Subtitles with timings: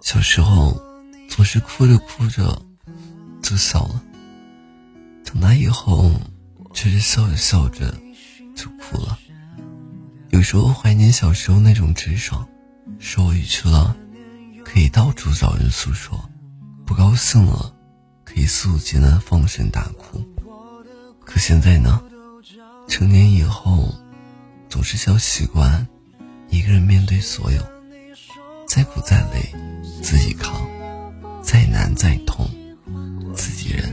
[0.00, 0.80] 小时候
[1.28, 2.60] 总是哭着哭着
[3.42, 4.02] 就笑了，
[5.24, 6.10] 长大以后
[6.72, 7.94] 却是笑着笑着
[8.56, 9.18] 就哭了。
[10.30, 12.48] 有时候怀念小时候那种直爽，
[12.98, 13.96] 受委屈了
[14.64, 16.28] 可以到处找人诉说，
[16.86, 17.74] 不高兴了
[18.24, 20.24] 可以肆无忌惮放声大哭。
[21.24, 22.02] 可现在呢，
[22.88, 23.94] 成年以后
[24.68, 25.86] 总是要习惯
[26.48, 27.62] 一个人面对所有，
[28.72, 29.52] 再苦再累
[30.00, 30.54] 自己扛，
[31.42, 32.48] 再难再痛
[33.34, 33.92] 自己忍。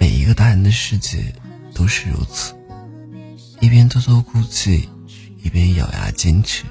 [0.00, 1.18] 每一个大人的世界
[1.74, 2.54] 都是如此，
[3.60, 4.88] 一边偷偷哭泣。
[5.42, 6.64] 一边咬牙坚持，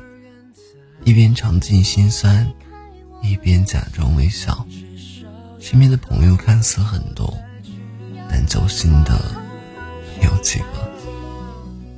[1.03, 2.51] 一边尝尽心酸，
[3.21, 4.65] 一边假装微笑。
[5.59, 7.37] 身边的朋友看似很多，
[8.27, 9.35] 但交心的
[10.23, 10.89] 有几个？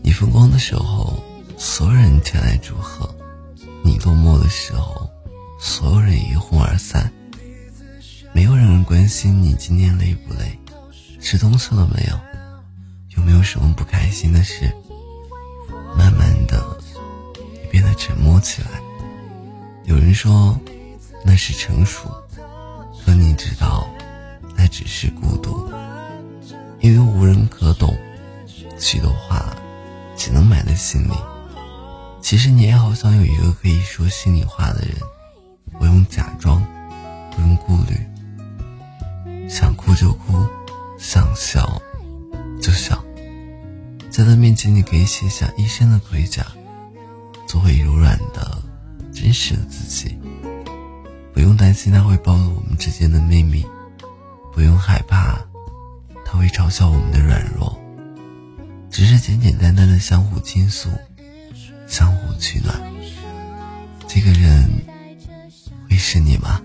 [0.01, 1.23] 你风光的时候，
[1.57, 3.07] 所有人前来祝贺；
[4.43, 5.09] 的时候，
[5.57, 7.09] 所有人一哄而散。
[8.33, 10.59] 没有人关心你今天累不累，
[11.21, 12.19] 吃东西了没有，
[13.15, 14.69] 有没有什么不开心的事。
[15.95, 16.61] 慢慢的，
[17.41, 18.67] 你变得沉默起来。
[19.85, 20.59] 有人说
[21.23, 22.09] 那是成熟，
[23.05, 23.87] 可你知道，
[24.57, 25.71] 那只是孤独。
[26.81, 27.95] 因为无人可懂，
[28.77, 29.55] 许多话
[30.17, 31.13] 只能埋在心里。
[32.23, 34.95] 其实你也好想有一个可以说心里话的人，
[35.77, 36.65] 不用假装，
[37.29, 40.47] 不用顾虑，想哭就哭，
[40.97, 41.79] 想笑
[42.61, 43.03] 就笑。
[44.09, 46.47] 在他面前，你可以卸下一身的盔甲，
[47.45, 48.57] 做回柔软的、
[49.13, 50.17] 真实的自己。
[51.33, 53.65] 不用担心他会暴露我们之间的秘密，
[54.53, 55.37] 不用害怕
[56.23, 57.77] 他会嘲笑我们的软弱，
[58.89, 60.89] 只是简简单单的相互倾诉，
[62.43, 62.77] 取暖。
[64.05, 64.69] 这个人
[65.89, 66.59] 会是你吗？